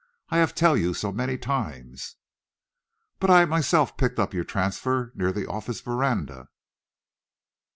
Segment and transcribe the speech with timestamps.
[0.29, 2.15] I have tell you so many times."
[3.19, 6.47] "But I myself picked up your transfer near the office veranda."